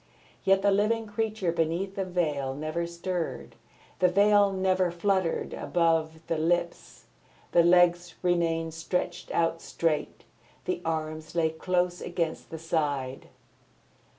[0.43, 3.55] Yet the living creature beneath the veil never stirred.
[3.99, 7.05] The veil never fluttered above the lips,
[7.51, 10.23] the legs remained stretched out straight,
[10.65, 13.29] the arms lay close against the side.